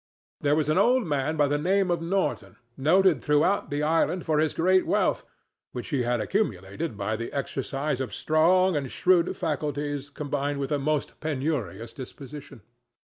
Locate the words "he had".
5.89-6.19